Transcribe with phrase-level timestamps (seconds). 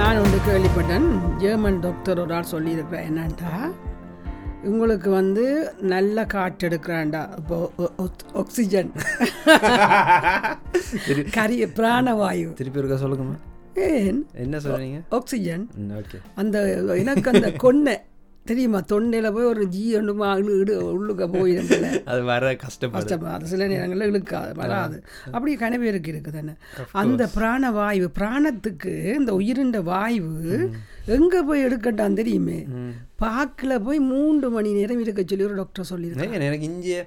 [0.00, 1.06] நான் ஒன்று கேள்விப்பட்டேன்.
[1.38, 3.54] ஜெர்மன் டாக்டர் ஒரு ஆள் சொல்லியிருக்கிறேன் என்னன்ட்டா?
[4.62, 5.44] உங்களுக்கு வந்து
[5.94, 7.22] நல்ல காற்று எடுக்கிறான்டா.
[7.36, 7.72] இப்போ
[8.32, 8.92] ஆக்சிஜன்
[11.32, 12.52] கரிய பிராணவாயு.
[12.52, 13.36] திருப்பி இருக்க சொல்லுங்கம்மா.
[13.74, 14.26] ஏன்?
[14.32, 15.00] என்ன சொல்றீங்க?
[15.08, 15.68] ஆக்சிஜன்
[16.34, 16.62] அந்த
[17.02, 17.96] எனக்கு அந்த கொன்னை
[18.46, 18.78] தெரியுமா?
[18.90, 24.08] தொண்டையில் போய் ஒரு ஜீ ஒன்றுமா இடு உள்ளுக்க போயிடும்ல அது வர கஷ்டப்படும் கஷ்டமா அது சில நேரங்களில்
[24.10, 24.96] இழுக்காது வராது.
[25.34, 26.54] அப்படி கனவேருக்கு இருக்குதானே
[27.02, 30.30] அந்த பிராணவாயு பிராணத்துக்கு இந்த உயிரின்ற வாயு
[31.14, 32.58] எங்க போய் எடுக்கட்டான் தெரியுமே?
[33.22, 36.98] பாக்கில் போய் மூன்று மணி நேரம் இருக்க சொல்லி ஒரு டாக்டர் சொல்லியிருக்காங்க எனக்கு இங்கே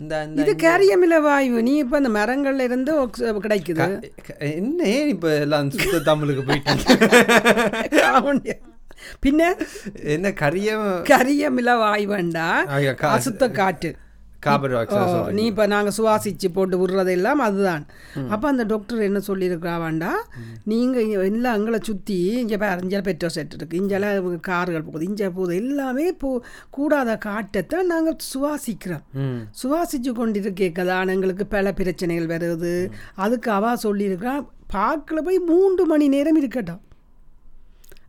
[0.00, 1.62] இந்த இது கேரியமில்ல வாயு.
[1.68, 2.92] நீ இப்போ இந்த மரங்கள்ல இருந்து
[3.46, 3.86] கிடைக்குது.
[4.52, 4.80] என்ன
[5.14, 6.76] இப்போ எல்லாம் சுத்த தமிழுக்கு போயிட்டு
[9.20, 9.50] பின்ன
[10.12, 10.70] என்ன கரிய
[11.10, 13.92] கரியமில்ல வாயு வேண்டா ஐயா, கா- அசுத்த காற்று
[15.32, 17.82] நீ இப்போ நாங்கள் சுவாசிச்சு போட்டு விடுறதெல்லாம் அதுதான்
[18.28, 20.10] அப்போ அந்த டாக்டர் என்ன சொல்லியிருக்கிறா வேண்டா
[20.64, 24.18] நீங்கள் எல்லாம் அங்களை சுற்றி இங்கே இங்கே பெட்ரோ செட் இருக்குது இங்கெல்லாம்
[24.48, 26.30] கார்கள் போகுது இங்கே போகுது எல்லாமே போ
[26.70, 29.04] கூடாத காட்டத்தை நாங்கள் சுவாசிக்கிறோம்
[29.62, 32.74] சுவாசிச்சு கொண்டிருக்கேக்கதான் எங்களுக்கு பல பிரச்சனைகள் வருது
[33.18, 34.34] அதுக்கு அவ சொல்லியிருக்கிறா
[34.74, 36.82] பார்க்கல போய் மூன்று மணி நேரம் இருக்கட்டும்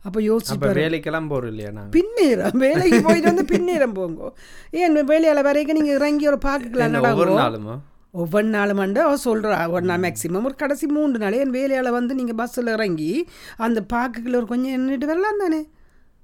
[0.04, 4.32] அப்போ யோசிச்சு வேலைக்கெல்லாம் போகிறோம் இல்லையா நாங்கள் பின்னேறம் வேலைக்கு போயிட்டு வந்து பின்னேறம் போங்க.
[4.70, 7.78] ஏன் வேலையால் வரைக்கும் நீங்கள் இறங்கி ஒரு பார்க்கலாம் ஒவ்வொரு நாளுமா?
[8.12, 12.14] ஒவ்வொரு நாளும் வந்து அவ சொல்கிறா ஒரு நாள் மேக்ஸிமம் ஒரு கடைசி மூன்று நாள் என் வேலையால் வந்து
[12.14, 15.66] நீங்கள் பஸ்ஸில் இறங்கி அந்த பார்க்குக்குள்ள ஒரு கொஞ்சம் நின்றுட்டு வரலாம் தானே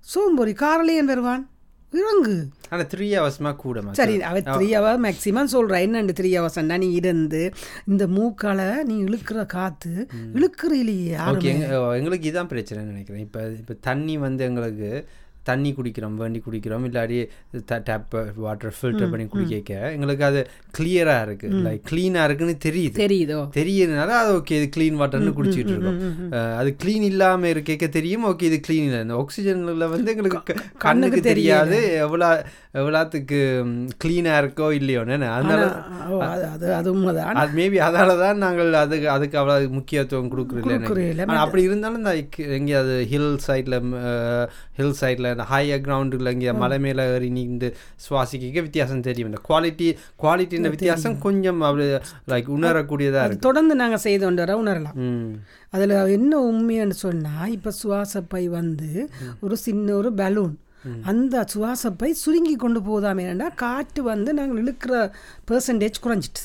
[0.04, 1.49] சோம்பொறி காரில் ஏன் வருவான்.
[1.92, 2.34] இறங்கு
[2.72, 3.80] ஆனால் த்ரீ ஹவர்ஸ்மா கூட.
[4.00, 7.40] சரி அவ த்ரீ ஹவர் மேக்ஸிமம் சொல்கிறா என்னண்டு த்ரீ ஹவர்ஸ்னா நீ இருந்து
[7.92, 8.60] இந்த மூக்கால
[8.90, 9.94] நீ இழுக்கிற காற்று
[10.36, 11.16] இழுக்கிற இல்லையே
[12.00, 13.24] எங்களுக்கு இதான் பிரச்சனைன்னு நினைக்கிறேன்.
[13.26, 14.90] இப்போ இப்போ தண்ணி வந்து எங்களுக்கு
[15.48, 16.84] தண்ணி குடிக்கிறோம் வேண்டி குடிக்கிறோம்.
[16.88, 17.18] இல்லாடி
[17.88, 20.40] டேப் வாட்டர் ஃபில்டர் பண்ணி குடிக்க எங்களுக்கு அது
[20.78, 22.96] கிளியராக இருக்குது லைக் க்ளீனாக இருக்குன்னு தெரியுது.
[23.04, 23.38] தெரியுதோ?
[23.58, 26.00] தெரியறதுனால அது ஓகே இது க்ளீன் வாட்டர்னு குடிச்சிட்டு இருக்கோம்.
[26.60, 28.26] அது க்ளீன் இல்லாமல் இருக்க தெரியும்.
[28.32, 29.00] ஓகே இது க்ளீன் இல்லை.
[29.06, 30.56] இந்த ஆக்சிஜனில் வந்து எங்களுக்கு
[30.86, 31.78] கண்ணுக்கு தெரியாது.
[32.06, 32.28] எவ்வளோ
[32.80, 33.38] எவ்வளோத்துக்கு
[34.02, 35.62] க்ளீனாக இருக்கோ இல்லையோன்னு அதனால
[36.50, 37.40] அது அது உண்மைதான்.
[37.42, 41.26] அது மேபி அதால தான் நாங்கள் அதுக்கு அதுக்கு அவ்வளோ முக்கியத்துவம் கொடுக்குறதில்ல.
[41.28, 42.12] ஆனால் அப்படி இருந்தாலும் இந்த
[42.58, 43.78] எங்கேயாவது ஹில் சைடில்
[44.78, 47.68] ஹில் சைடில் இந்த ஹையர் கிரவுண்டில் இங்கே மலை மேலே ஏறி நீந்து
[48.06, 49.30] சுவாசிக்க வித்தியாசம் தெரியும்.
[49.30, 49.88] இந்த குவாலிட்டி
[50.22, 51.86] குவாலிட்டின்ற வித்தியாசம் கொஞ்சம் அப்படி
[52.32, 53.46] லைக் உணரக்கூடியதாக இருக்கு.
[53.48, 54.98] தொடர்ந்து நாங்கள் செய்து கொண்டு வர உணரலாம்
[55.74, 58.90] அதில் என்ன உண்மைன்னு சொன்னால் இப்போ சுவாசப்பை வந்து
[59.40, 60.56] ஒரு சின்ன ஒரு பலூன்
[61.10, 64.94] அந்த சுவாசப்பை சுருங்கி கொண்டு போதாமே ஏன்னா காற்று வந்து நாங்கள் இழுக்கிற
[65.50, 66.44] பெர்சன்டேஜ் குறைஞ்சிட்டு.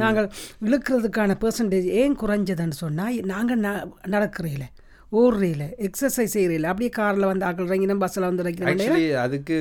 [0.00, 0.28] நாங்கள்
[0.66, 3.70] இழுக்கிறதுக்கான பெர்சன்டேஜ் ஏன் குறைஞ்சதுன்னு சொன்னால் நாங்கள் ந
[4.14, 4.66] நடக்கிறீல
[5.12, 9.56] ஓடுறீல எக்ஸசைஸ் செய்கிறீல அப்படியே காரில் வந்து ஆக்கள் இறங்கினா பஸ்ஸில் வந்து ஆக்சுவலி அதுக்கு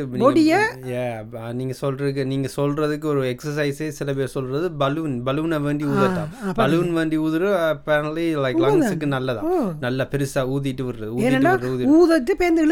[1.59, 6.31] நீங்கள் சொல்றதுக்கு நீங்கள் சொல்றதுக்கு ஒரு எக்ஸசைஸே சில பேர் சொல்றது பலூன் பலூனை வேண்டி ஊதட்டாம்.
[6.61, 9.43] பலூன் வேண்டி ஊதுற அப்பேரன்லி லைக் லங்ஸுக்கு நல்லதா?
[9.85, 12.65] நல்லா பெருசா ஊதிட்டு விடுறது ஊதிட்டு ஊதிட்டு பேருந்து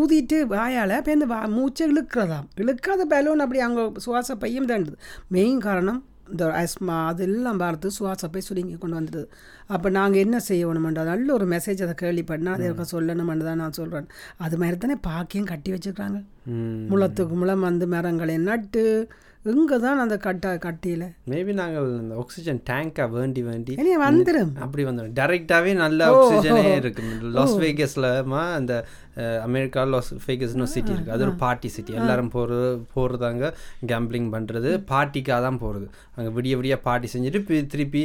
[0.00, 2.46] ஊதிட்டு வாயால் பேருந்து மூச்சை இழுக்கிறதாம்.
[2.54, 4.96] இழுக்காத பலூன் அப்படி அங்கே சுவாச பையும் தாண்டுது.
[5.28, 9.26] மெயின் காரணம் இந்த அஸ்மா அதெல்லாம் பார்த்து சுவாசப்பை சுருங்கி கொண்டு வந்துடுது
[9.66, 14.08] அப்போ நாங்கள் என்ன செய்யணுமெண்டா நல்ல ஒரு மெசேஜ் அதை கேள்விப்பட்டா அதை இருக்க சொல்லணுமென்று தான் நான் சொல்கிறேன்
[14.36, 16.20] அது மாதிரி தானே பாக்கியம் கட்டி வச்சுருக்காங்க.
[16.90, 18.84] முளத்துக்கு முளம் வந்து மரங்களை நட்டு
[19.44, 21.04] இங்கே தான் அந்த கட்ட கட்டியில்.
[21.28, 27.04] மேபி நாங்கள் இந்த ஆக்சிஜன் டேங்கை வேண்டி வேண்டி வந்துடும் அப்படி வந்துடும் டைரெக்டாகவே நல்ல ஆக்சிஜனே இருக்கு
[27.36, 28.84] லாஸ் வேகஸ்லமா அந்த
[29.44, 33.46] அமெரிக்கா லாஸ் வேகஸ்னு சிட்டி இருக்குது அது ஒரு பார்ட்டி சிட்டி எல்லாரும் போகிறது போகிறதாங்க
[33.86, 35.86] கேம்பிளிங் பண்ணுறது பார்ட்டிக்காக தான் போகிறது
[36.16, 38.02] அங்கே விடிய விடிய பார்ட்டி செஞ்சுட்டு திருப்பி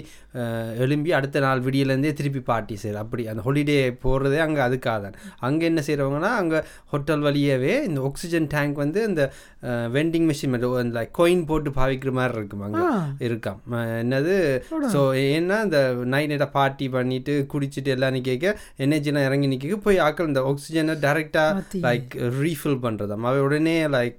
[0.77, 5.65] எழும்பி அடுத்த நாள் விடியலேருந்தே திருப்பி பார்ட்டி செய்யுது அப்படி அந்த ஹாலிடே போகிறதே அங்கே அதுக்காக தான் அங்கே
[5.65, 9.31] என்ன செய்கிறவங்கன்னா அங்கே ஹோட்டல் வழியாவே இந்த ஆக்சிஜன் டேங்க் வந்து இந்த
[9.65, 10.59] வெண்டிங் மிஷின்
[10.93, 12.79] லைக் கோயின் போட்டு பாவிக்கிற மாதிரி இருக்கும் அங்கே.
[13.27, 13.59] இருக்காம்.
[14.01, 14.61] என்னது?
[14.93, 20.27] ஸோ ஏன்னா இந்த நைட் நைட்டாக பார்ட்டி பண்ணிட்டு குடிச்சிட்டு எல்லாம் கேட்க எனர்ஜிலாம் இறங்கி நிற்க போய் ஆக்கள்
[20.27, 24.17] இந்த ஆக்சிஜனை டைரெக்டாக லைக் ரீஃபில் பண்ணுறதாம் அவ உடனே லைக்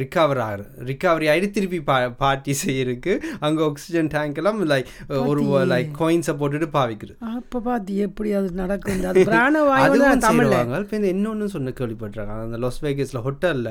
[0.00, 0.64] ரிகவர் ஆகுது.
[0.88, 3.12] ரிகவரி ஆகிட்டு திருப்பி பா பார்ட்டி செய்யறதுக்கு
[3.46, 4.88] அங்கே ஆக்சிஜன் டேங்க் எல்லாம் லைக்
[5.30, 5.42] ஒரு
[5.72, 7.14] லைக் காயின்ஸை போட்டுட்டு பாவிக்குது.
[7.34, 9.02] அப்போ பார்த்து எப்படி அது நடக்கும்
[10.28, 10.80] செய்வாங்க.
[10.84, 12.46] இப்போ இந்த இன்னொன்று சொன்ன கேள்விப்பட்டிருக்காங்க.
[12.48, 13.70] அந்த லாஸ் வேகஸில் ஹோட்டலில்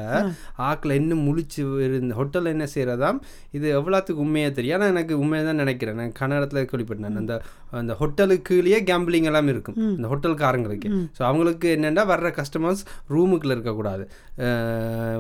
[0.70, 3.20] ஆக்கில் இன்னும் முழிச்சு இருந்த ஹோட்டலில் என்ன செய்கிறதாம்
[3.60, 4.78] இது எவ்வளோத்துக்கு உண்மையாக தெரியும்.
[4.80, 6.00] ஆனால் எனக்கு உண்மையாக தான் நினைக்கிறேன்.
[6.02, 7.20] நான் கன்னடத்தில் கேள்விப்பட்டேன்.
[7.24, 7.36] அந்த
[7.80, 9.78] அந்த ஹோட்டலுக்குள்ளேயே கேம்பிளிங் எல்லாம் இருக்கும்.
[9.98, 12.82] இந்த ஹோட்டல்காரங்களுக்கு ஸோ அவங்களுக்கு என்னென்னா வர்ற கஸ்டமர்ஸ்
[13.14, 14.06] ரூமுக்குள்ள இருக்கக்கூடாது.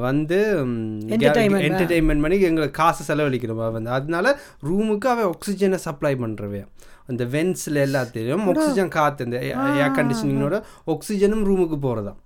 [0.08, 0.40] வந்து
[1.16, 3.92] என்டர்டெயின்மெண்ட் பண்ணி எங்களுக்கு காசு செலவழிக்கிறோம் வந்து.
[3.98, 4.36] அதனால
[4.70, 6.62] ரூமுக்கு அவன் ஆக்சிஜனை சப்ளை பண்ணுறவே
[7.12, 9.38] அந்த வென்ஸில் எல்லாத்தையும் ஆக்சிஜன் காற்று இந்த
[9.84, 10.58] ஏர் கண்டிஷனிங்கோட
[10.96, 12.20] ஆக்சிஜனும் ரூமுக்கு போகிறதாம்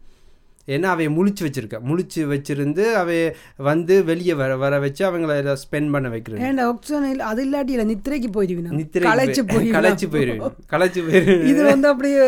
[0.68, 1.78] ஏன்னா அவைய முழிச்சு வச்சிருக்க.
[1.88, 3.24] முழிச்சு வச்சிருந்து அவைய
[3.68, 6.44] வந்து வெளியே வர வர வச்சு அவங்கள ஸ்பெண்ட் பண்ண வைக்கிறது.
[6.48, 6.66] ஏன்டா
[7.14, 11.88] இல்ல அது இல்லாட்டி இல்லை நித்திரைக்கு போயிடுவீங்க நித்திரை களைச்சு போய் களைச்சு போயிருவேன் களைச்சு போயிருவேன் இது வந்து
[11.88, 12.22] அப்படியே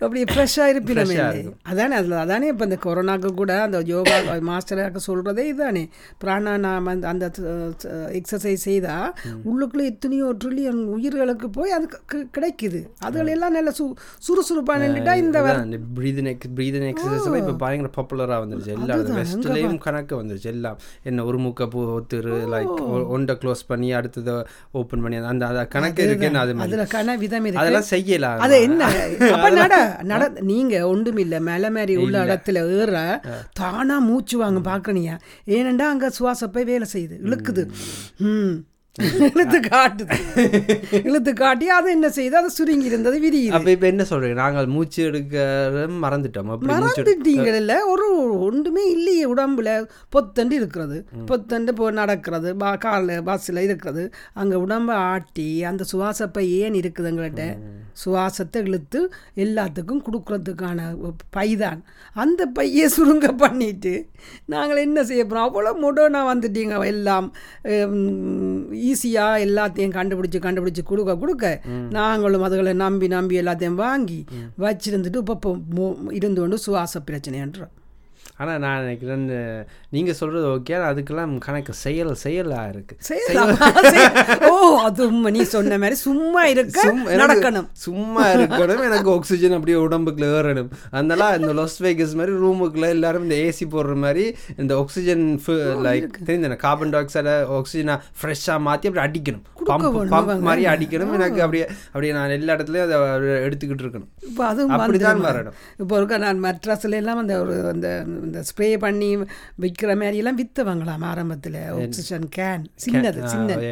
[0.00, 1.54] அப்படியே ஃப்ரெஷ்ஷாக இருப்பினமே.
[1.62, 5.88] அதானே அதில் அதானே இப்போ இந்த கொரோனாக்கு கூட அந்த யோகா மாஸ்டராக சொல்கிறதே இதுதானே
[6.24, 7.30] பிராணாயாமம் அந்த அந்த
[8.12, 9.14] எக்ஸசைஸ் செய்தால்
[9.44, 12.86] உள்ளுக்குள்ளே எத்தனையோ ட்ரில்லியன் உயிர்களுக்கு போய் அது கிடைக்குது.
[13.06, 13.94] அதுகளெல்லாம் நல்ல சு
[15.16, 18.66] இந்த வர- இந்த ப்ரீதன் எக்ஸ் ப்ரீதன் எக்ஸசைஸ் இப்போ பயங்கர பாப்புலராக வந்துருச்சு.
[18.66, 20.42] எல்லா வெஸ்ட்லேயும் கணக்கு வந்துருச்சு.
[20.42, 26.02] எல்லாம் என்ன ஒரு மூக்க பூ ஒத்துரு லைக் ஒன்றை க்ளோஸ் பண்ணி அடுத்ததை ஓப்பன் பண்ணி அந்த கணக்கு
[26.04, 28.38] இருக்குன்னு அது அதில் கன விதம் அதெல்லாம் செய்யலாம்.
[28.38, 29.89] அது என்ன?
[30.02, 33.20] நட நீங்க ஒன்றுமில்ல மேல மாதிரி உள்ள இடத்துல ஏற
[33.52, 37.16] தானா மூச்சு வாங்க பாக்கணியா ஏனண்டா அங்க சுவாசப்பை வேலை செய்யுது.
[37.24, 37.68] இழுக்குது.
[38.18, 38.68] ம்.
[39.34, 40.16] இழுத்து காட்டுது.
[41.04, 42.30] இழுத்து காட்டி அது என்ன செய்யுது?
[42.30, 43.48] அது சுருங்கி இருந்தது விரியுது.
[43.48, 44.32] அப்போ இப்போ என்ன சொல்றீங்க?
[44.32, 45.36] நாங்கள் மூச்சு எடுக்க
[46.02, 46.50] மறந்துட்டோம்.
[46.60, 49.86] மறந்துட்டீங்கல்ல ஒரு ஒன்றுமே இல்லையே உடம்புல.
[50.16, 51.06] பொத்தண்டு இருக்கிறது.
[51.26, 52.56] பொத்தண்டு போ நடக்கிறது.
[52.56, 54.12] பா காரில் பஸ்ஸில் இருக்கிறது.
[54.32, 57.56] அங்கே உடம்பை ஆட்டி அந்த சுவாசப்பை ஏன் இருக்குது எங்கள்கிட்ட
[58.02, 59.00] சுவாசத்தை இழுத்து
[59.44, 60.88] எல்லாத்துக்கும் கொடுக்கறதுக்கான
[61.36, 61.80] பைதான்.
[62.22, 63.94] அந்த பையை சுருங்க பண்ணிட்டு
[64.54, 67.28] நாங்கள் என்ன செய்ய போகிறோம் அவ்வளோ முடனா வந்துட்டீங்க எல்லாம்.
[68.90, 71.52] ஈஸியாக எல்லாத்தையும் கண்டுபிடிச்சி கண்டுபிடிச்சி கொடுக்க கொடுக்க
[71.98, 74.20] நாங்களும் அதுகளை நம்பி நம்பி எல்லாத்தையும் வாங்கி
[74.66, 75.52] வச்சிருந்துட்டு இப்போ
[76.20, 77.74] இருந்து கொண்டு சுவாச பிரச்சனைன்றோம்.
[78.40, 82.96] ஆனா நான் நினைக்கிறேன் நீங்க சொல்றது ஓகே அதுக்கெல்லாம் கணக்கு செயல் செயலா இருக்கு.
[82.98, 83.56] செய்யலாம்.
[83.82, 85.10] செய்- ஓ அது.
[85.10, 87.68] நீ சொன்ன மாதிரி சும்மா இருக்க நடக்கணும்.
[87.72, 90.68] சும்மா இருக்கணும் எனக்கு ஆக்சிஜன் அப்படியே உடம்புக்குள்ள ஏறணும்.
[90.90, 96.56] அதனால இந்த லொஸ் வேகஸ் மாதிரி ரூமுக்குள்ள எல்லாரும் இந்த ஏசி போடுற மாதிரி இந்த ஆக்சிஜன் லைக் தெரிஞ்சன
[96.56, 99.42] கார்பன் டை ஆக்சைடை ஆக்சிஜனை ஃப்ரெஷ்ஷாக மாற்றி அப்படி அடிக்கணும்.
[99.66, 101.12] பம்ப் பம்ப் மாதிரி அடிக்கணும்.
[101.12, 102.96] எனக்கு அப்படியே அப்படியே நான் எல்லா இடத்துலையும் அதை
[103.28, 104.08] எடுத்துக்கிட்டு இருக்கணும்.
[104.22, 104.98] இப்போ அதுவும் அப்படிதான்.
[105.02, 105.52] வரணும்.
[105.78, 109.10] இப்போ இருக்க நான் மெட்ராஸ்ல எல்லாம் அந்த ஒரு அந்த இந்த ஸ்ப்ரே பண்ணி
[109.64, 113.70] விற்கிற மாதிரி எல்லாம் விற்றுவாங்களாம் ஆரம்பத்தில் ஆக்சிஜன் கேன் சின்னது சின்னது.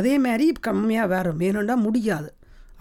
[0.00, 2.30] அதே மாதிரி கம்மியாக வரும் வேணும்னா முடியாது.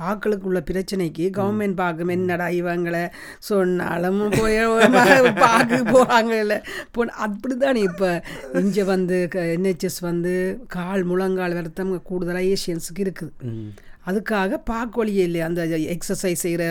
[0.10, 3.02] ஆக்களுக்குள்ள பிரச்சனைக்கு கவர்மெண்ட் பார்க்கும் என்னடா இவங்களை
[3.48, 4.60] சொன்னாலும் போய்
[5.44, 6.56] பார்க்க போகிறாங்கல்ல
[6.96, 8.10] போ அப்படி தானே இப்போ
[8.62, 9.18] இங்கே வந்து
[9.56, 10.34] என்ஹெச்எஸ் வந்து
[10.78, 13.34] கால் முழங்கால் வருத்தம் கூடுதலாக ஏஷியன்ஸுக்கு இருக்குது.
[14.08, 15.62] அதுக்காக பார்க்கொழியே இல்லை அந்த
[15.96, 16.64] எக்ஸசைஸ் செய்கிற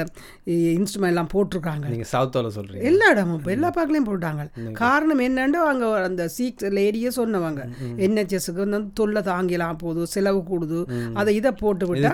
[0.78, 1.84] இன்ஸ்ட்ருமெண்ட் எல்லாம் போட்டிருக்காங்க.
[1.92, 2.84] நீங்க சவுத்தால சொல்றீங்க.
[2.90, 4.44] எல்லா இடமும் இப்போ எல்லா பார்க்கலையும் போட்டாங்க.
[4.82, 7.64] காரணம் என்னன்னு அங்கே அந்த சீக் லேடியே சொன்னவங்க.
[8.06, 10.80] என்ஹெச்எஸ்க்கு வந்து தொல்லை தாங்கிலாம் போகுது செலவு கூடுது.
[11.20, 12.12] அதை இதை போட்டு விட்டா.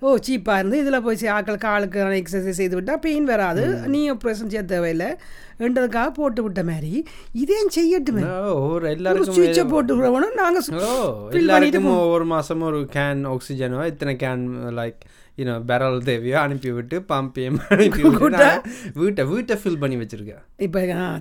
[0.00, 3.66] ஓ சீப்பாக இருந்து இதில் போய் ஆட்கள் காலுக்கு எக்ஸசைஸ் செய்து விட்டா பெயின் வராது.
[3.94, 5.10] நீ ஆப்ரேஷன் செய்ய தேவையில்லை.
[5.58, 6.92] என்றதுக்காக போட்டு விட்ட மாதிரி
[7.42, 8.24] இதையும் செய்யட்டுமே.
[8.70, 10.66] ஒரு எல்லாருக்கும் சுவிட்சை போட்டு விடணும் நாங்கள்
[11.40, 14.44] எல்லாருக்கும் ஒவ்வொரு மாசமும் ஒரு கேன் ஆக்சிஜனோ இத்தனை கேன்
[14.80, 15.00] லைக்
[15.38, 18.46] யூனோ பெரல் தேவையோ அனுப்பி விட்டு பம்பையும் அனுப்பி விட்டு
[19.00, 20.80] வீட்டை வீட்டை ஃபில் பண்ணி வச்சிருக்கேன் இப்போ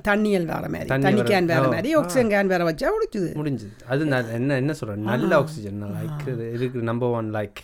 [0.09, 0.89] தண்ணியல் வேற மாதிரி.
[1.05, 3.71] தண்ணி கேன் வேற மாதிரி ஆக்சிஜன் கேன் வேற வச்சா முடிச்சுது முடிஞ்சது.
[3.87, 5.07] அது நான் என்ன என்ன சொல்றேன்?
[5.11, 6.23] நல்ல ஆக்சிஜன் லைக்
[6.57, 7.61] இருக்கு number one like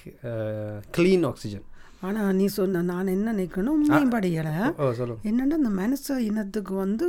[0.98, 1.66] clean oxygen
[2.08, 3.74] ஆனா நீ சொன்ன நான் என்ன நினைக்கணும்?
[3.78, 4.14] உண்மையும்
[5.00, 7.08] சொல்லுங்க என்னன்னா இந்த மனுஷ இனத்துக்கு வந்து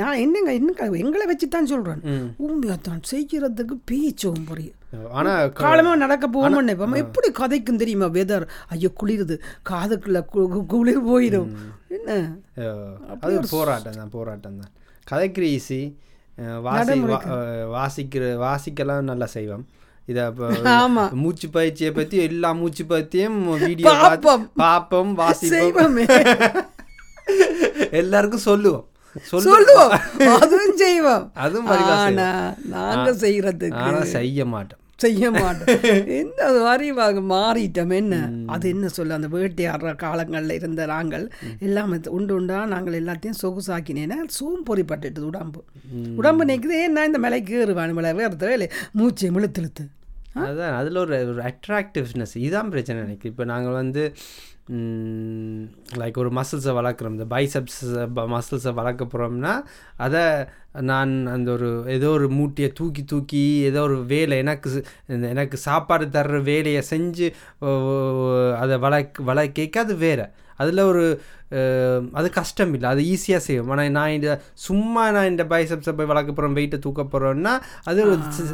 [0.00, 2.02] நான் என்னங்க என்ன எங்களை வச்சு தான் சொல்கிறேன்
[2.46, 4.74] உண்மையாத்தான் செய்கிறதுக்கு பேச்சும் புரியும்
[5.20, 5.32] ஆனா
[5.62, 8.44] காலமா நடக்க போவோம்னு இப்போ எப்படி கதைக்கும் தெரியுமா வெதர்
[8.74, 9.34] ஐயோ குளிருது.
[9.70, 10.20] காதுக்குள்ள
[10.72, 11.50] குளிர் போயிடும்.
[11.96, 12.10] என்ன?
[13.24, 14.72] அது போராட்டம் தான் போராட்டம் தான்.
[15.06, 15.80] கதைக்கிற ஈஸி
[16.66, 16.96] வாசி
[17.76, 19.64] வாசிக்கிற வாசிக்கலாம் நல்லா செய்வோம்.
[20.08, 20.22] இதை
[20.64, 21.10] ஆமா.
[21.10, 24.50] மூச்சு பயிற்சியை பத்தி எல்லா மூச்சு பத்தியும் வீடியோ பாப்போம்.
[24.58, 26.20] பாப்போம் வாசிப்போம்.
[27.90, 28.88] எல்லாருக்கும் சொல்லுவோம்.
[29.32, 29.98] சொல்லு- சொல்லுவோம்.
[30.18, 31.30] அதுவும் செய்வோம்.
[31.34, 34.78] அதுவும் ஆனா நாங்க செய்யறதுக்கு ஆனா செய்ய மாட்டோம்.
[34.96, 35.78] செய்ய மாட்டோம்.
[36.06, 36.50] என்ன
[36.92, 38.30] வாங்க மாறிட்டோம் என்ன?
[38.46, 41.30] அது என்ன சொல்ல அந்த வேட்டையாடுற காலங்களில் இருந்த நாங்கள்
[41.60, 45.64] எல்லாம் உண்டு உண்டா நாங்கள் எல்லாத்தையும் சொகுசாக்கினேன்னா சோம்பொறிப்பட்டுட்டு உடம்பு.
[46.16, 48.70] உடம்பு நிற்குது ஏன்னா இந்த மலைக்கு ஏறுவான் மலை வேறு வேலை.
[48.92, 49.86] மூச்சை இழுத்து இழுத்து.
[50.44, 53.28] அதுதான் அதில் ஒரு ஒரு அட்ராக்டிவ்னஸ் இதுதான் பிரச்சனை எனக்கு.
[53.28, 54.04] இப்போ நாங்கள் வந்து
[56.00, 57.14] லைக் ஒரு மசில்ஸை வளர்க்குறோம்.
[57.16, 57.78] இந்த பைசப்ஸ்
[58.34, 59.54] மசில்ஸை வளர்க்க போகிறோம்னா
[59.96, 60.24] அதை
[60.90, 66.06] நான் அந்த ஒரு ஏதோ ஒரு மூட்டையை தூக்கி தூக்கி ஏதோ ஒரு வேலை எனக்கு இந்த எனக்கு சாப்பாடு
[66.06, 67.28] தர்ற வேலையை செஞ்சு
[68.62, 70.26] அதை வளர்க்க வளர்க்க அது வேறு.
[70.62, 71.02] அதில் ஒரு
[72.14, 74.30] அது கஷ்டம் இல்லை அது ஈஸியாக செய்யும் ஆனால் நான் இந்த
[74.64, 77.52] சும்மா நான் இந்த பைசப்ஸை போய் வளர்க்க போகிறேன் வெயிட்டை தூக்க போகிறோன்னா
[77.86, 78.00] அது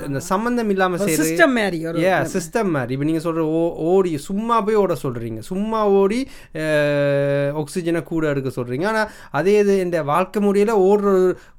[0.06, 4.58] இந்த சம்மந்தம் இல்லாமல் செய்கிற சிஸ்டம் மாதிரி ஏ சிஸ்டம் மாதிரி இப்போ நீங்கள் சொல்கிற ஓ ஓடி சும்மா
[4.62, 5.62] போய் ஓட சொல்கிறீங்க சும்மா
[5.96, 6.20] ஓடி
[7.60, 11.08] ஆக்சிஜனை கூட எடுக்க சொல்கிறீங்க ஆனால் அதே இது இந்த வாழ்க்கை முறையில் ஓடுற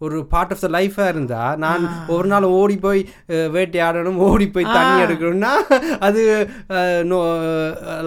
[0.01, 1.83] ஒரு- பார்ட் ஆஃப் த லைஃபாக இருந்தால் நான்
[2.15, 3.01] ஒரு நாள் ஓடி போய்
[3.55, 5.53] வேட்டையாடணும் ஓடி போய் தண்ணி எடுக்கணும்னா
[6.01, 6.23] அது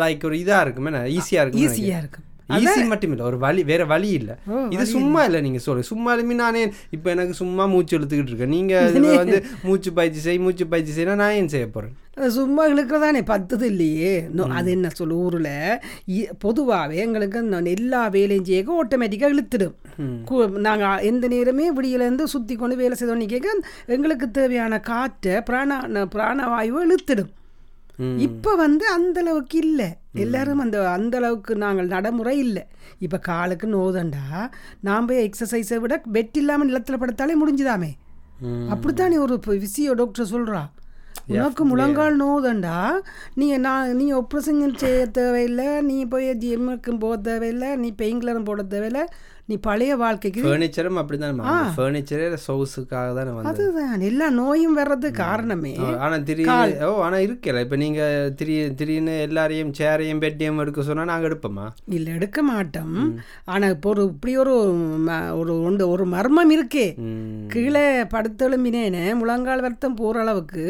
[0.01, 2.25] லைக் ஒரு இதாக இருக்கும் ஈஸியாக இருக்கும் ஈஸியாக இருக்கும்
[2.57, 4.35] ஈஸி மட்டும் இல்லை ஒரு வழி வேற வழி இல்லை.
[4.75, 6.63] இது சும்மா இல்லை நீங்க சொல்லுங்க சும்மா இல்லாம நானே
[6.97, 8.55] இப்போ எனக்கு சும்மா மூச்சு இழுத்துக்கிட்டு இருக்கேன்.
[8.57, 9.39] நீங்க இதுல வந்து
[9.69, 11.95] மூச்சு பயிற்சி செய் மூச்சு பயிற்சி செய்யனா நான் ஏன் செய்ய போறேன்?
[12.37, 13.21] சும்மா இழுக்கிறதானே?
[13.33, 14.15] பத்துது இல்லையே.
[14.59, 19.77] அது என்ன சொல்லு ஊரில் பொதுவாகவே எங்களுக்கு எல்லா வேலையும் செய்ய ஆட்டோமேட்டிக்காக இழுத்துடும்.
[20.67, 23.55] நாங்கள் எந்த நேரமே விடியிலேருந்து சுற்றி கொண்டு வேலை செய்தோன்னு கேட்க
[23.97, 25.81] எங்களுக்கு தேவையான காற்றை பிராண
[26.15, 27.33] பிராணவாயுவை இழுத்துடும்.
[27.99, 29.89] இப்போ வந்து அந்த அளவுக்கு இல்லை
[30.25, 32.63] எல்லாரும் அந்த அந்த அளவுக்கு நாங்கள் நடைமுறை இல்லை.
[32.99, 34.25] இப்போ காலுக்கு நோதண்டா
[34.81, 37.91] நாம் போய் எக்ஸசைஸை விட பெட் இல்லாமல் நிலத்தில் படுத்தாலே முடிஞ்சுதாமே.
[38.75, 40.63] அப்படித்தானே ஒரு விசியோ டாக்டர் சொல்றா.
[41.35, 42.77] உனக்கு முழங்கால் நோதண்டா
[43.35, 48.63] நீ நான் நீ ஆப்ரேஷன் செய்ய தேவையில்லை நீ போய் ஜிம்முக்கு போக தேவையில்லை நீ பெயின் கிளரும் போட
[48.63, 49.05] தேவையில்லை
[49.51, 51.39] நீ பழைய வாழ்க்கைக்கு ஃபர்னிச்சரும் அப்படிதான்
[51.77, 54.03] ஃபர்னிச்சரே சோர்ஸுக்காக தானே வந்து அதுதான்.
[54.09, 55.73] எல்லா நோயும் வர்றது காரணமே.
[56.05, 57.63] ஆனா திடீர்னு ஓ ஆனா இருக்கல.
[57.67, 58.01] இப்ப நீங்க
[58.37, 61.67] திடீ திடீர்னு எல்லாரையும் சேரையும் பெட்டையும் எடுக்க சொன்னா நாங்க எடுப்போமா?
[61.99, 62.99] இல்லை எடுக்க மாட்டோம்.
[63.55, 64.55] ஆனா இப்போ ஒரு இப்படி ஒரு
[65.41, 66.87] ஒரு ஒன்று ஒரு மர்மம் இருக்கே.
[67.55, 70.67] கீழே படுத்தெலும்பினேன்னு முழங்கால் வருத்தம் போகிற அளவுக்கு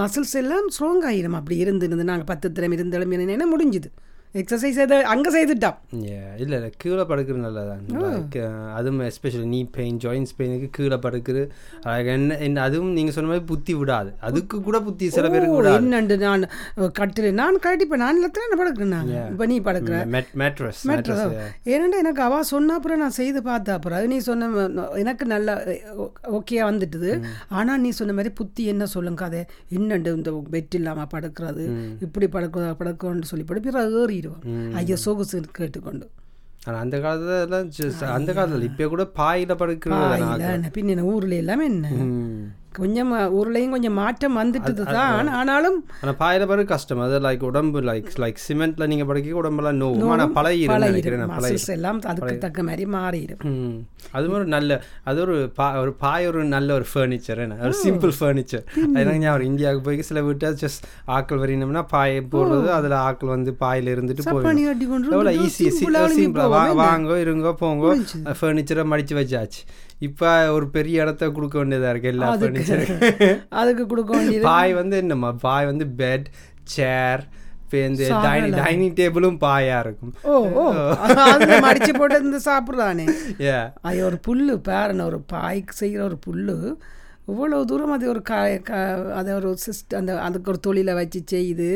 [0.00, 1.38] மசில்ஸ் எல்லாம் ஸ்ட்ராங் ஆயிரும்.
[1.40, 3.90] அப்படி இருந்து இருந்து நாங்கள் பத்து திறம் இருந்து எழும்பினேன்னு முடிஞ்சுது.
[4.34, 7.80] எக்ஸசைஸ் எதை அங்கே செய்துட்டோம் Yeah, இல்ல இல்ல கீழே படுக்கிறது நல்லதான்
[8.42, 10.98] அஹ், அதுவும் எஸ்பெஷலி நீ பெயின் ஜாயின்ஸ் பெயினுக்கு கீழே
[11.86, 14.10] Like, என்ன என்ன அதுவும் நீங்க சொன்ன மாதிரி புத்தி விடாது.
[14.20, 16.46] அதுக்கு கூட புத்தி சில பேருக்கு என்னண்டு நான்
[16.92, 18.02] கட்டில் நான் கட்டிப்பேன்.
[18.04, 19.98] நான் இல்லத்தில் என்ன படுக்கிறேன் இப்போ நீ படுக்கிற?
[20.40, 20.82] மேட்ரஸ்
[21.66, 24.50] ஏனண்டா எனக்கு அவ சொன்ன அப்புறம் நான் செய்து பார்த்தா அப்புறம் அது நீ சொன்ன
[24.96, 25.56] எனக்கு நல்லா
[26.32, 27.12] ஓகேயா வந்துட்டுது.
[27.52, 31.66] ஆனா நீ சொன்ன மாதிரி புத்தி என்ன சொல்லுங்க அதை என்னண்டு இந்த பெட் இல்லாம படுக்கிறது?
[32.00, 33.78] இப்படி படுக்க படுக்கணும்னு சொல்லி படுப்பிற
[34.22, 36.06] ஏறிடுவோம் ஐயோ சொகுசு கேட்டுக்கொண்டு.
[36.66, 39.56] ஆனா அந்த காலத்துல அந்த காலத்துல இப்ப கூட பாயில
[40.52, 41.88] என்ன பின்ன ஊர்ல எல்லாமே என்ன.
[42.74, 45.28] கொஞ்சம் ஊர்லயும் கொஞ்சம் மாற்றம் வந்துட்டுது தான்.
[45.38, 47.02] ஆனாலும் ஆனா பாயில படுக்க கஷ்டம்.
[47.04, 51.54] அது லைக் உடம்பு லைக் லைக் சிமெண்ட்ல நீங்க படுக்க உடம்பெல்லாம் நோவும் ஆனா பழகிரும் நினைக்கிறேன் நான் பழகி
[51.54, 53.42] மசில்ஸ் எல்லாம் அதுக்கு தக்க மாதிரி மாறிடும்.
[54.12, 57.58] அது ஒரு நல்ல அது ஒரு பா ஒரு பாய் ஒரு நல்ல ஒரு ஃபர்னிச்சர் என்ன?
[57.62, 60.84] ஒரு சிம்பிள் ஃபர்னிச்சர் அதனால ஞாபகம் இந்தியாவுக்கு போய் சில வீட்டை ஜஸ்ட்
[61.16, 65.64] ஆக்கள் வரையணும்னா பாயை போடுறது அதுல ஆக்கள் வந்து பாயில இருந்துட்டு போயிடும் கட்டி கொண்டு எவ்வளோ வந்து ஈஸி
[65.72, 66.02] simple ஆ.
[66.02, 66.80] எழுப்பி சிம்பிளா போவோம், என்ன?
[66.82, 67.86] வாங்க இருங்க போங்க.
[68.38, 69.62] ஃபர்னிச்சரை மடிச்சு வச்சாச்சு.
[70.08, 73.28] இப்ப ஒரு பெரிய இடத்த கொடுக்க வேண்டியதா இருக்கு எல்லா ஃபர்னிச்சருக்கு
[73.60, 74.44] அதுக்கு கொடுக்க வேண்டியது.
[74.50, 76.26] பாய் வந்து என்னம்மா பாய் வந்து பெட்
[76.74, 77.22] சேர்
[77.88, 80.10] இந்த டைனிங் டைனிங் டேபிளும் பாயா இருக்கும்.
[80.30, 80.32] ஓ
[80.62, 80.64] ஓ.
[81.66, 83.06] மடிச்சு போட்டு இருந்து சாப்பிட்றானே.
[83.88, 86.56] ஐயோ ஒரு புல்லு பாருன ஒரு பாய்க்கு செய்கிற ஒரு புல்லு.
[87.30, 88.34] இவ்வளவு தூரம் அது ஒரு க
[88.68, 88.80] க
[89.18, 91.70] அதை ஒரு சிஸ்ட் அந்த அதுக்கு ஒரு தொழிலை வச்சு செய்யுது.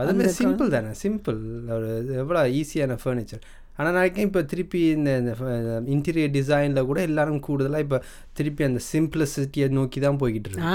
[0.00, 1.40] அது மாதிரி சிம்பிள் தானே சிம்பிள்
[1.76, 1.90] ஒரு
[2.22, 3.42] எவ்வளோ ஈஸியான ஃபர்னிச்சர்
[3.82, 5.10] ஆனால் நினைக்கிறேன் இப்போ திருப்பி இந்த
[5.92, 7.98] இன்டீரியர் டிசைனில் கூட எல்லாரும் கூடுதலாக இப்போ
[8.32, 10.66] திருப்பி அந்த சிம்பிளிசிட்டியை நோக்கி தான் போய்கிட்டு இருக்கு.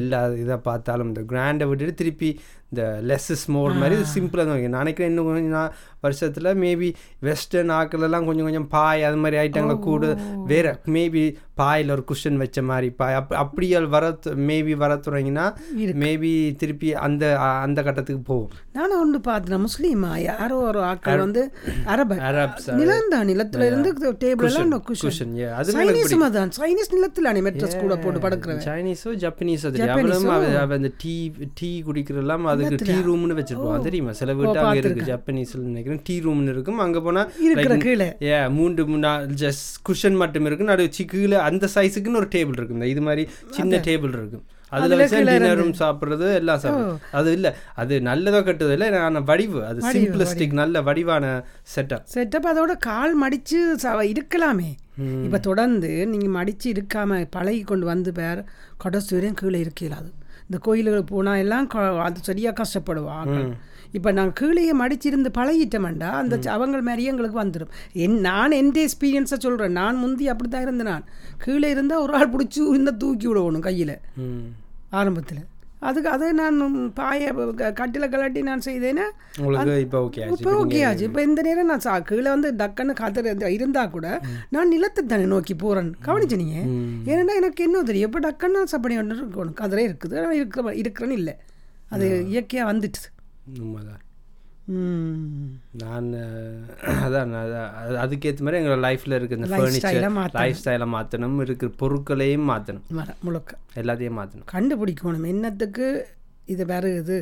[0.00, 2.30] எல்லா இதை பார்த்தாலும் இந்த கிராண்டை விட்டுட்டு திருப்பி
[2.74, 4.62] இந்த லெஸ் இஸ் மோர் மாதிரி சிம்பிளாக தான்.
[4.74, 6.88] நான் நினைக்கிறேன் இன்னும் கொஞ்சம் நான் வருஷத்தில் மேபி
[7.26, 10.06] வெஸ்டர்ன் ஆக்கள் எல்லாம் கொஞ்சம் கொஞ்சம் பாய் அது மாதிரி ஐட்டங்களை கூட.
[10.52, 11.22] வேற மேபி
[11.60, 13.16] பாயில் ஒரு குஷன் வச்ச மாதிரி பாய்.
[13.20, 14.04] அப் அப்படியால் வர
[14.48, 15.44] மேபி வர தொடங்கினா
[16.02, 17.24] மேபி திருப்பி அந்த
[17.66, 18.50] அந்த கட்டத்துக்கு போகும்.
[18.78, 19.62] நானும் ஒன்று பார்த்தேன்.
[19.66, 21.44] முஸ்லீமா யாரோ ஒரு ஆட்கள் வந்து
[21.94, 23.92] அரப அரப்ஸ் நிலந்தான் நிலத்துல இருந்து
[24.24, 28.64] டேபிள் எல்லாம் குஷன் அது சைனீஸ் தான் சைனீஸ் நிலத்துல அணி மெட்ரஸ் கூட போட்டு படுக்கிறவன்.
[28.68, 30.28] சைனீஸோ ஜப்பனீஸோ தெரியும்.
[30.78, 31.14] அந்த டீ
[31.60, 33.84] டீ குடிக்கிறதெல்லாம் அதுக்கு டீ ரூம்னு வச்சிருப்போம்.
[33.86, 36.00] தெரியுமா சில வீட்டு அங்கே இருக்கு ஜப்பனீஸ்ல நினைக்கிறேன்.
[36.04, 36.78] டீ ரூம்னு இருக்கும்.
[36.78, 37.22] அங்க போனா
[37.86, 38.08] கீழே.
[38.22, 39.08] ஏ மூன்று மூணு
[39.44, 40.64] ஜஸ்ட் குஷன் மட்டும் இருக்கு.
[40.64, 44.44] நடு கீழே அந்த சைஸுக்குன்னு ஒரு டேபிள் இருக்கு இந்த இது மாதிரி சின்ன டேபிள் இருக்கும்.
[44.76, 46.96] அதுல வச்சு டின்னரும் சாப்பிடுறது எல்லாம் சாப்பிடுறது.
[47.18, 47.48] அது இல்ல.
[47.74, 48.88] அது நல்லதோ கெட்டதோ இல்லை.
[48.90, 49.60] நான் வடிவு.
[49.66, 51.24] அது சிம்பிளிஸ்டிக் நல்ல வடிவான
[51.74, 53.60] செட்டப் செட்டப் அதோட கால் மடிச்சு
[54.12, 54.70] இருக்கலாமே.
[55.26, 58.42] இப்ப தொடர்ந்து நீங்க மடிச்சு இருக்காம பழகி கொண்டு வந்து பேர்
[58.76, 60.10] கடைசி வரையும் கீழே இருக்கலாது.
[60.54, 61.68] இந்த கோயிலுக்கு போனா எல்லாம்
[61.98, 63.36] அது சரியா கஷ்டப்படுவாங்க
[63.92, 69.72] இப்ப நாங்கள் கீழேயே மடிச்சிருந்து பழகிட்டோம்டா அந்த அவங்க மாதிரியே எங்களுக்கு வந்துடும் என் நான் எந்த எக்ஸ்பீரியன்ஸை சொல்றேன்?
[69.72, 71.04] நான் முந்தி அப்படி தான் இருந்தேன் நான்.
[71.38, 73.92] கீழே இருந்தா ஒரு ஆள் பிடிச்சி இருந்தால் தூக்கி விடணும் கையில.
[74.92, 75.40] ஆரம்பத்துல.
[75.84, 76.58] அதுக்கு அதை நான்
[76.94, 77.30] பாய
[77.80, 79.06] கட்டில கலாட்டி நான் செய்தேன்னா
[79.84, 80.36] இப்போ ஓகே ஆச்சு.
[80.36, 81.04] இப்போ ஓகே ஆச்சு.
[81.04, 83.26] இப்போ இந்த நேரம் நான் சா கீழே வந்து டக்குன்னு கதற
[83.56, 84.06] இருந்தா கூட
[84.50, 85.90] நான் நிலத்தை தானே நோக்கி போறேன்.
[86.06, 86.58] கவனிச்சு நீங்க?
[87.12, 88.10] ஏன்னா எனக்கு என்ன தெரியும்?
[88.10, 90.16] இப்போ டக்குன்னு நான் சப்படி ஒன்று இருக்கணும் கதரே இருக்குது.
[90.34, 91.36] இருக்கிற இருக்கிறேன்னு இல்லை.
[91.90, 93.08] அது இயற்கையா வந்துட்டுது
[93.62, 94.00] உண்மைதான்.
[94.00, 94.03] ம்.
[95.80, 96.06] நான்
[97.04, 97.32] அதான்
[98.02, 100.00] அதுக்கேற்ற மாதிரி எங்களோட லைஃப்ல இருக்க இந்த ஃபர்னிச்சர்.
[100.40, 102.86] லைஃப் ஸ்டைலை மாற்றணும் இருக்கிற பொருட்களையும் மாற்றணும்
[103.28, 103.60] முழுக்க.
[103.82, 105.30] எல்லாத்தையும் மாற்றணும் கண்டுபிடிக்கணும்.
[105.34, 105.86] என்னத்துக்கு
[106.52, 107.16] இது வருது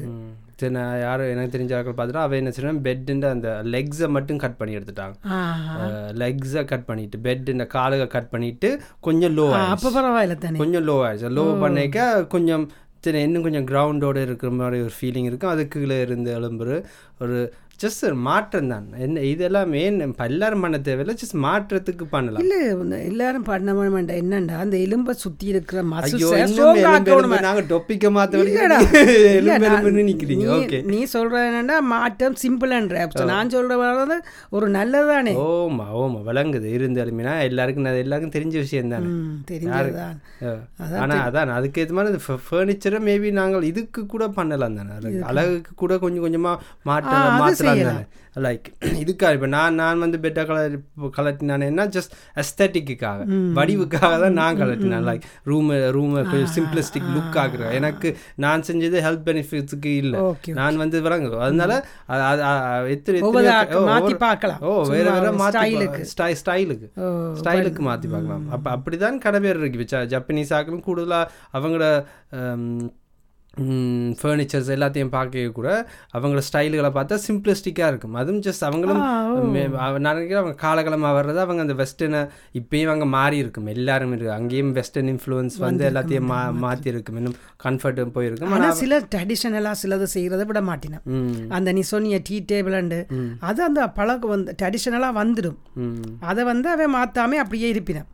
[0.61, 4.57] சரி நான் யாரும் எனக்கு தெரிஞ்ச ஆட்கள் பார்த்துட்டு அவன் என்ன செய்யணும் பெட்டுன்ற அந்த லெக்ஸை மட்டும் கட்
[4.59, 5.15] பண்ணி எடுத்துட்டாங்க.
[6.23, 8.69] லெக்ஸை கட் பண்ணிட்டு பெட் இந்த காலுக கட் பண்ணிட்டு
[9.07, 11.33] கொஞ்சம் லோ அப்போ பரவாயில்ல கொஞ்சம் லோ ஆயிடுச்சு.
[11.39, 12.65] லோ பண்ணிக்க கொஞ்சம்
[13.03, 15.51] சரி இன்னும் கொஞ்சம் கிரவுண்டோட இருக்கிற மாதிரி ஒரு ஃபீலிங் இருக்கும்.
[15.51, 16.85] அதுக்குள்ளே கீழே இருந்து எழும்புற
[17.21, 18.85] ஒரு ஜஸ்ட் ஒரு மாற்றம் தான்.
[18.99, 19.73] என்ன இதெல்லாம்
[20.03, 21.15] இப்ப எல்லாரும் பண்ண தேவையில்லை?
[21.17, 22.43] ஜஸ்ட் மாற்றத்துக்கு பண்ணலாம்.
[22.43, 22.57] இல்ல
[23.05, 28.07] எல்லாரும் பண்ண வேண்டாம் என்னண்டா அந்த எலும்பை சுத்தி இருக்கிற ஐயோ மசில்ஸ் இன்னும் எலும்பு எலும்பு நாங்க டொப்பிக்க
[28.11, 28.79] மாத்த இல்லடா.
[28.79, 30.47] வரைக்கும் இல்ல, எலும்பு நான் எலும்புன்னு நிக்கிறீங்க.
[30.47, 30.81] நீ- ஓகே.
[30.85, 34.19] நீ சொல்ற என்னன்னா மாற்றம் சிம்பிள்ன்ற நான் சொல்ற வந்து
[34.51, 36.69] ஒரு நல்லதானே ஓமா ஓமா விளங்குது.
[36.73, 39.09] இருந்தாலுமே எல்லாருக்கும் அது எல்லாருக்கும் தெரிஞ்ச விஷயம் தானே.
[39.13, 40.17] ம், தெரிஞ்சதுதான்.
[40.99, 44.91] ஆனா அதான் அதுக்கு ஏற்ற மாதிரி ஃபர்னிச்சரை மேபி நாங்கள் இதுக்கு கூட பண்ணலாம் தானே.
[45.25, 47.31] அழகுக்கு கூட கொஞ்சம் கொஞ்சமா மாற்ற அது
[47.89, 48.03] தானே.
[48.45, 48.69] லைக்
[49.01, 50.77] இதுக்கா இப்போ நான் நான் வந்து பெட்டா கலர்
[51.17, 53.27] கலட்டினானேன்னா ஜஸ்ட் அஸ்தட்டிக்குக்காக
[53.59, 58.11] வடிவுக்காக தான் நான் கலட்டினேன் லைக் ரூம் ரூம் கொஞ்சம் சிம்பிளிஸ்டிக் லுக் ஆகுறேன் எனக்கு
[58.45, 60.21] நான் செஞ்சது ஹெல்த் பெனிஃபிட்ஸுக்கு இல்லை.
[60.61, 61.77] நான் வந்து விளங்கு அதனால
[62.95, 63.21] எத்தனை
[64.25, 64.63] பார்க்கலாம்.
[64.71, 66.03] ஓ வேற வேற மாத்தி ஸ்டைலுக்கு.
[66.15, 66.89] ஸ்டை ஸ்டைலுக்கு.
[67.91, 68.49] மாற்றி பார்க்கலாம்.
[68.57, 69.87] அப்போ அப்படிதான் கடை பேர் இருக்கு.
[70.15, 71.87] ஜப்பனீஸ் ஆக்களும் கூடுதலாக அவங்களோட
[74.21, 75.69] ஃபர்னிச்சர்ஸ் எல்லாத்தையும் பார்க்க கூட
[76.17, 78.15] அவங்களோட ஸ்டைல்களை பார்த்தா சிம்பிளிஸ்டிக்காக இருக்கும்.
[78.21, 79.03] அதுவும் ஜஸ்ட் அவங்களும்
[79.77, 82.23] நான் நினைக்கிறேன் அவங்க காலகாலமாக வர்றது அவங்க அந்த வெஸ்டர்னை
[82.61, 83.69] இப்பயும் அவங்க மாறி இருக்கும்.
[83.75, 84.33] எல்லாரும் இருக்கு.
[84.39, 87.19] அங்கேயும் வெஸ்டர்ன் இன்ஃப்ளூயன்ஸ் வந்து எல்லாத்தையும் மா மாற்றி இருக்கும்.
[87.23, 88.55] இன்னும் கம்ஃபர்ட் போயிருக்கும்.
[88.59, 91.05] ஆனா சில ட்ரெடிஷனலா சிலது செய்யறதை விட மாட்டினேன்
[91.59, 92.79] அந்த நீ சொன்னிய டீ டேபிள்
[93.51, 95.61] அது அந்த பழக்கம் வந்து ட்ரெடிஷனலா வந்துடும்
[96.31, 98.09] அதை வந்து அவன் மாத்தாம அப்படியே இருப்பினேன்.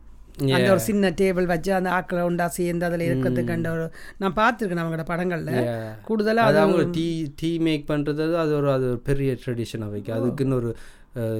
[0.57, 3.87] அந்த ஒரு சின்ன டேபிள் வச்சு அந்த ஆக்களை உண்டா சேர்ந்து அதில் இருக்கிறதுக்கு அந்த ஒரு
[4.21, 5.51] நான் பார்த்துருக்கேன் அவங்களோட படங்கள்ல.
[5.69, 5.89] Yeah.
[6.07, 7.07] கூடுதலா அது அவங்க டீ
[7.41, 10.71] டீ மேக் பண்ணுறது அது ஒரு அது ஒரு பெரிய ட்ரெடிஷன் அவைக்கு அதுக்குன்னு ஒரு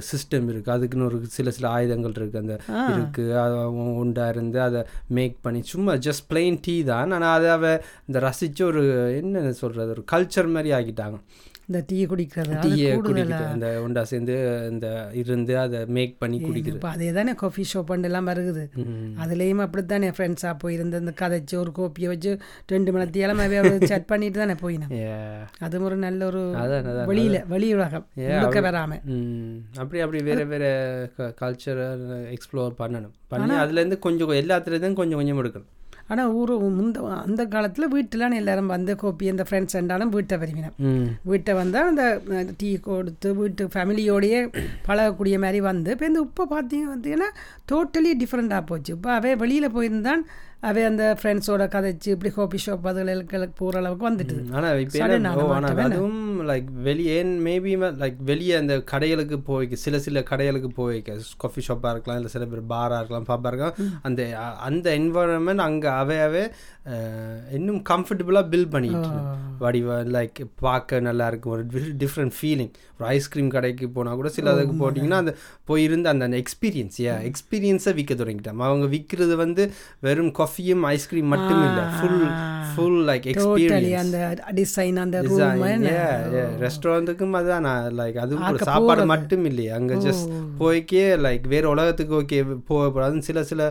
[0.10, 2.56] சிஸ்டம் இருக்குது அதுக்குன்னு ஒரு சில சில ஆயுதங்கள் இருக்குது அந்த
[2.94, 4.82] இருக்குது அது அவங்க உண்டா இருந்து அதை
[5.18, 7.14] மேக் பண்ணி சும்மா ஜஸ்ட் plain டீ தான்.
[7.18, 7.74] ஆனால் அதை அவ
[8.08, 8.82] இந்த ரசித்து ஒரு
[9.20, 11.20] என்ன சொல்கிறது ஒரு கல்ச்சர் மாதிரி ஆக்கிட்டாங்க.
[11.70, 16.68] இந்த டீ குடிக்கிறது டீயை குடிக்கிறது அந்த உண்டா சேர்ந்து இந்த இருந்து அதை மேக் பண்ணி குடிக்கிறது.
[16.68, 18.64] இப்போ அதே தானே காஃபி ஷாப் எல்லாம் வருகுது.
[19.24, 24.54] அதுலேயும் அப்படித்தானே ஃப்ரெண்ட்ஸாக போயிருந்து அந்த கதைச்சு ஒரு கோப்பியை வச்சு ரெண்டு மணி நேரமாவே செட் பண்ணிட்டு தானே
[24.54, 24.94] போயினேன்.
[25.60, 26.42] அது ஒரு நல்ல ஒரு
[27.12, 29.04] வெளியில வெளி உலகம் உள்ளுக்க வராம.
[29.04, 29.58] ம்.
[29.78, 30.66] அப்படி அப்படி வேற வேற
[31.18, 31.88] கல்ச்சரை
[32.36, 33.16] எக்ஸ்ப்ளோர் பண்ணணும்.
[33.28, 35.70] பண்ணி அதுலேருந்து கொஞ்சம் எல்லாத்துலேருந்தும் கொஞ்சம் கொஞ்சம் எடுக்கணும்.
[36.10, 40.76] ஆனா ஊர் முந்த அந்த காலத்துல வீட்டுலாம் எல்லாரும் வந்து கோப்பி அந்த ஃப்ரெண்ட்ஸ் ரெண்டாலும் வீட்டை வருவினேன்
[41.26, 42.06] வீட்டை வந்தால் அந்த
[42.58, 44.42] டீ கொடுத்து வீட்டு ஃபேமிலியோடையே
[44.88, 47.30] பழகக்கூடிய மாதிரி வந்து இப்போ இந்த இப்போ பார்த்தீங்க பார்த்தீங்கன்னா
[47.72, 48.92] டோட்டலி டிஃப்ரெண்ட்டாக போச்சு.
[48.98, 50.24] இப்போ அவை வெளியில் போயிருந்தான்
[50.64, 55.44] அவை அந்த ஃப்ரெண்ட்ஸோட கதைச்சு இப்படி கோபி ஷாப் அதுகளுக்கு போகிற அளவுக்கு வந்துட்டு ஆனால் இப்போ?
[55.86, 61.92] அதுவும் லைக் வெளியே மேபி லைக் வெளியே அந்த கடைகளுக்கு போய்க்க சில சில கடைகளுக்கு போய்க்க காஃபி ஷாப்பாக
[61.92, 64.22] இருக்கலாம் இல்லை சில பேர் பாராக இருக்கலாம் பப்பாக இருக்கலாம் அந்த
[64.62, 66.44] அந்த என்வரன்மெண்ட் அங்கே அவையாவே
[67.58, 69.10] இன்னும் கம்ஃபர்டபுளாக பில்ட் பண்ணிட்டு
[69.64, 71.54] வடிவ லைக் பார்க்க நல்லா இருக்கும்.
[71.56, 71.64] ஒரு
[72.04, 75.34] டிஃப்ரெண்ட் ஃபீலிங் ஒரு ஐஸ்கிரீம் கடைக்கு போனால் கூட சில அதுக்கு போட்டிங்கன்னா அந்த
[75.70, 78.64] போயிருந்து அந்த அந்த எக்ஸ்பீரியன்ஸ் ஏ எக்ஸ்பீரியன்ஸை விற்க தொடங்கிட்டாங்க.
[78.70, 79.66] அவங்க விற்கிறது வந்து
[80.08, 81.86] வெறும் காஃபியும் ஐஸ்கிரீம் மட்டும் இல்லை.
[81.98, 82.24] ஃபுல்
[82.74, 84.20] ஃபுல் லைக் எக்ஸ்பீரியன்ஸ் அந்த
[84.60, 85.64] டிசைன் அந்த ரூம்
[86.66, 89.72] ரெஸ்டாரண்ட்டுக்கும் அதான் நான் லைக் அது ஒரு சாப்பாடு மட்டும் இல்லையே.
[89.80, 90.28] அங்கே ஜஸ்ட்
[90.60, 93.62] போய்க்கே லைக் வேற உலகத்துக்கு ஓகே போகக்கூடாதுன்னு சில சில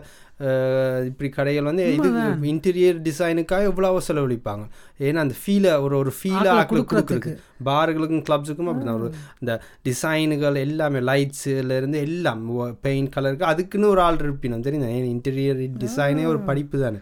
[1.07, 2.09] இப்படி கடைகள் வந்து இது
[2.53, 4.65] இன்டீரியர் டிசைனுக்காக எவ்வளவோ செலவழிப்பாங்க.
[5.07, 7.35] ஏன்னா அந்த ஃபீலை ஒரு ஒரு ஃபீலை ஆக்கள் கொடுக்குறதுக்கு.
[7.69, 8.99] பார்களுக்கும் கிளப்ஸுக்கும் அப்படிதான்.
[9.01, 9.09] ஒரு
[9.43, 9.53] இந்த
[9.87, 12.43] டிசைனுகள் எல்லாமே லைட்ஸுல இருந்து எல்லாம்
[12.87, 14.65] பெயிண்ட் கலருக்கு அதுக்குன்னு ஒரு ஆள் இருப்பினும்.
[14.67, 17.01] தெரியும் இன்டீரியர் டிசைனே ஒரு படிப்பு தானே.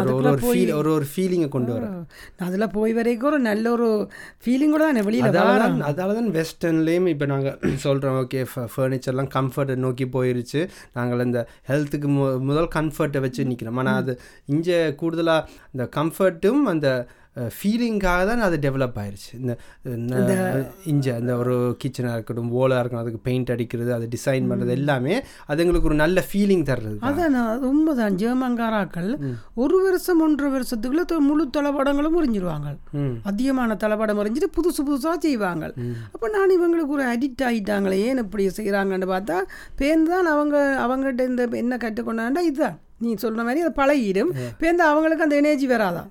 [0.00, 1.88] ஒரு ஒரு ஒரு ஃபீல் ஒரு ஒரு ஃபீலிங்கை கொண்டு வர.
[2.46, 3.88] அதில் போய் வரைக்கும் ஒரு நல்ல ஒரு
[4.44, 8.40] ஃபீலிங் கூட தானே வெளியில் அதால தான் அதால தான் வெஸ்டர்ன்லேயும் இப்போ நாங்கள் சொல்கிறோம் ஓகே
[8.74, 10.62] ஃபர்னிச்சர்லாம் கம்ஃபர்ட்டை நோக்கி போயிருச்சு.
[10.98, 12.10] நாங்கள் இந்த ஹெல்த்துக்கு
[12.50, 14.14] முதல் கம்ஃபர்ட்டை வச்சு நிற்கிறோம் ஆனால் அது
[14.54, 16.88] இங்கே கூடுதலாக இந்த கம்ஃபர்ட்டும் அந்த
[17.56, 19.30] ஃபீலிங்காக தான் அது டெவலப் ஆயிருச்சு.
[19.98, 20.16] இந்த
[20.92, 25.14] இங்கே இந்த ஒரு கிச்சனாக இருக்கட்டும் ஓலாக இருக்கட்டும் அதுக்கு பெயிண்ட் அடிக்கிறது அது டிசைன் பண்ணுறது எல்லாமே
[25.50, 27.38] அது எங்களுக்கு ஒரு நல்ல ஃபீலிங் தர்றது அதான்
[27.70, 28.18] உண்மைதான்.
[28.22, 29.10] ஜெர்மன்காராக்கள்
[29.64, 32.68] ஒரு வருஷம் ஒன்றரை வருஷத்துக்குள்ள முழு தளபடங்களும் முறிஞ்சிருவாங்க.
[33.32, 35.64] அதிகமான தளபடம் முறிஞ்சிட்டு புதுசு புதுசாக செய்வாங்க.
[36.14, 39.38] அப்போ நான் இவங்களுக்கு ஒரு அடிக்ட் ஆகிட்டாங்களே ஏன் இப்படி செய்கிறாங்கன்னு பார்த்தா
[39.80, 42.78] பேருந்து தான் அவங்க அவங்ககிட்ட இந்த என்ன கற்றுக்கொண்டாண்டா இதுதான்.
[43.04, 44.32] நீ சொல்ற மாதிரி அது பழகிடும்.
[44.60, 46.10] பேருந்து அவங்களுக்கு அந்த எனர்ஜி வராதான்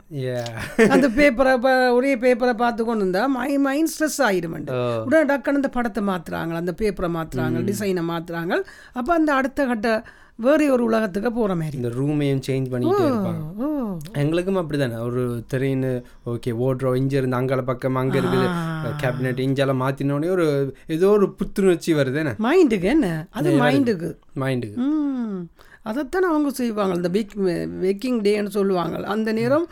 [0.96, 1.54] அந்த பேப்பரை
[1.98, 6.74] ஒரே பேப்பரை பார்த்து கொண்டு இருந்தா மை மைண்ட் ஸ்ட்ரெஸ் ஆயிடுமெண்டு உடனே டக்குன்னு இந்த படத்தை மாத்துறாங்க அந்த
[6.82, 8.56] பேப்பரை மாத்துறாங்க டிசைனை மாத்துறாங்க.
[9.00, 9.90] அப்போ அந்த அடுத்த கட்ட
[10.44, 11.76] வேறு ஒரு உலகத்துக்கு போற மாதிரி.
[11.80, 13.42] இந்த ரூமையும் சேஞ்ச் இருப்பாங்க.
[13.64, 13.66] ஓ
[14.22, 14.98] எங்களுக்கும் அப்படிதானே.
[15.08, 15.92] ஒரு திரைன்னு
[16.32, 18.48] ஓகே ஓடுறோம் இங்கே இருந்து அங்கால பக்கம் அங்கே இருக்குது.
[19.02, 20.48] கேபினெட் இங்கெல்லாம் மாற்றினோடனே ஒரு
[20.96, 23.10] ஏதோ ஒரு புத்துணர்ச்சி வருதுன்னு மைண்டுக்கு என்ன?
[23.40, 24.10] அது மைண்டுக்கு
[24.44, 24.88] மைண்டுக்கு
[25.86, 26.96] அதைத்தான் அவங்க செய்வாங்க.
[27.00, 27.32] இந்த பேக்
[27.84, 29.66] பேக்கிங் டேன்னு சொல்லுவாங்க அந்த நேரம்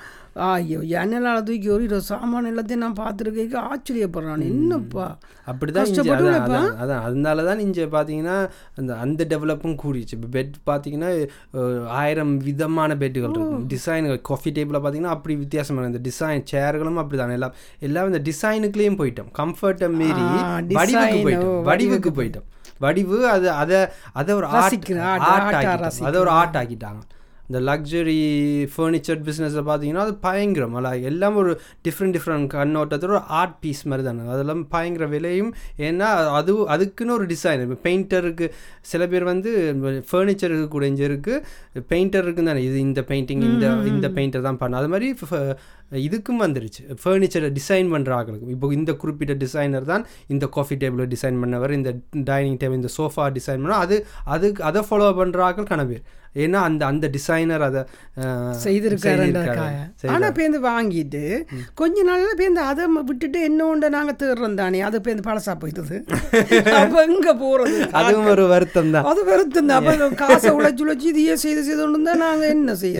[0.48, 5.06] ஐயோ ஜன்னலால் தூக்கி ஒரு இரு சாமான் எல்லாத்தையும் நான் பார்த்துருக்கேன் ஆச்சரியப்படுறான் என்னப்பா?
[5.48, 5.88] அப்படிதான்
[6.26, 6.36] அதான்?
[6.65, 7.04] அதான் அதான்.
[7.08, 8.36] அதனால தான் இங்கே பார்த்தீங்கன்னா
[8.80, 11.10] அந்த அந்த டெவலப்பும் கூடிச்சு இப்போ பெட் பார்த்தீங்கன்னா
[12.02, 17.38] ஆயிரம் விதமான பெட்டுகள் இருக்கும் டிசைன் காஃபி டேபிளில் பார்த்தீங்கன்னா அப்படி வித்தியாசமான இந்த டிசைன் சேர்களும் அப்படி தானே
[17.39, 17.56] எல்லாம்
[17.88, 19.32] எல்லாம் இந்த டிசைனுக்குள்ளேயும் போயிட்டோம்.
[19.41, 20.26] கம்ஃபர்ட்டை மீறி
[20.80, 21.60] வடிவுக்கு போயிட்டோம்.
[21.69, 22.48] வடிவுக்கு போயிட்டோம்.
[22.81, 23.79] வடிவு அது அதை
[24.13, 24.91] அதை ஒரு ஆர்ட்
[25.27, 27.01] ஆர்ட் அதை ஒரு ஆர்ட் ஆக்கிட்டாங்க
[27.49, 28.17] இந்த லக்ஸரி
[28.73, 30.75] ஃபர்னிச்சர் பிஸ்னஸில் பார்த்தீங்கன்னா அது பயங்கரம்.
[30.79, 31.51] அல்ல எல்லாம் ஒரு
[31.88, 34.25] டிஃப்ரெண்ட் டிஃப்ரெண்ட் கண்ணோட்டத்தோட ஒரு ஆர்ட் பீஸ் மாதிரி தானே.
[34.33, 35.51] அதெல்லாம் பயங்கர விலையும்.
[35.88, 36.09] ஏன்னா
[36.39, 38.47] அது அதுக்குன்னு ஒரு டிசைன் இப்போ பெயிண்டருக்கு
[38.91, 39.51] சில பேர் வந்து
[40.12, 42.63] ஃபர்னிச்சருக்கு கூட இங்கே இருக்குது பெயிண்டருக்கு தானே.
[42.69, 44.77] இது இந்த பெயிண்டிங் இந்த இந்த பெயிண்டர் தான் பண்ண.
[44.83, 45.09] அது மாதிரி
[46.07, 46.81] இதுக்கும் வந்துருச்சு.
[47.03, 51.71] ஃபர்னிச்சரை டிசைன் பண்ணுற ஆட்களுக்கும் இப்போ இந்த குறிப்பிட்ட டிசைனர் தான் இந்த காஃபி டேபிளை டிசைன் பண்ணவர்.
[51.79, 51.91] இந்த
[52.29, 53.77] டைனிங் டேபிள் இந்த சோஃபா டிசைன் பண்ண.
[53.85, 53.95] அது
[54.35, 56.05] அதுக்கு அதை ஃபாலோ பண்ணுற ஆட்கள் கன பேர்.
[56.43, 57.81] ஏன்னா அந்த அந்த டிசைனர் அதை
[58.63, 59.25] செய்திருக்காரு.
[60.13, 61.21] ஆனால் பேருந்து வாங்கிட்டு
[61.81, 64.79] கொஞ்ச நாள்ல பேருந்து அதை விட்டுட்டு என்ன உண்டு நாங்கள் தேடுறோம் தானே.
[64.87, 65.97] அது பேருந்து பழசா போயிடுது
[66.79, 69.07] அப்போ எங்கே போகிறது அதுவும் ஒரு வருத்தம் தான்.
[69.11, 69.77] அது வருத்தம் தான்.
[69.81, 72.99] அப்போ காசை உழைச்சி உழைச்சி இதையே செய்து செய்து கொண்டு இருந்தால் நாங்கள் என்ன செய்ய.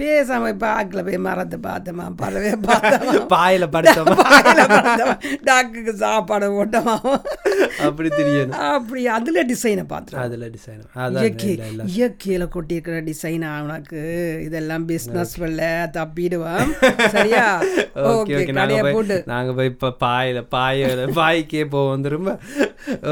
[0.00, 3.14] பேசாம இப்போ ஆக்கில் போய் மரத்தை பார்த்தோமா பறவை பார்த்தோமா?
[3.34, 4.16] பாயில படுத்தமா?
[4.34, 5.16] பார்த்தோமா,
[5.50, 6.96] டாக்குக்கு சாப்பாடு ஓட்டமா?
[7.88, 8.56] அப்படி தெரியணும்.
[8.74, 10.84] அப்படி அதில் டிசைனை பார்த்துருவோம் அதுல டிசைன்
[11.18, 11.52] இயற்கை.
[11.96, 14.02] இயற்கையில கொட்டியிருக்கிற டிசைன் உனக்கு?
[14.44, 15.62] இதெல்லாம் பிஸ்னஸ் வெள்ள
[15.98, 16.70] தப்பிடுவான்
[17.16, 17.46] சரியா?
[18.08, 19.16] ஓகே ஓகே ஓகே நாங்க கடையை போய் போட்டு.
[19.26, 20.88] நாங்க போய் இப்போ பாயில பாய
[21.20, 22.38] பாய்க்கே போவோம் திரும்ப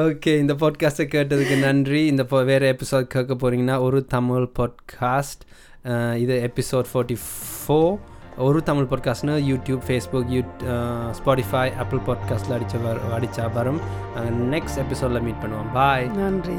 [0.04, 2.06] ஓகே இந்த பாட்காஸ்ட்டை கேட்டதுக்கு நன்றி.
[2.06, 5.42] இந்த வேற எபிசோட் கேட்க போறீங்கன்னா ஒரு தமிழ் பாட்காஸ்ட்
[6.24, 7.96] இது எபிசோட் ஃபார்ட்டி ஃபோர்
[8.46, 10.40] ஒரு தமிழ் பாட்காஸ்ட்னு யூடியூப் ஃபேஸ்புக் யூ
[11.18, 13.80] ஸ்பாடிஃபை ஆப்பிள் பாட்காஸ்ட்டில் அடிச்ச வர அடிச்சா வரும்.
[14.54, 15.70] நெக்ஸ்ட் எபிசோடில் மீட் பண்ணுவோம்.
[15.72, 16.58] பாய் நன்றி.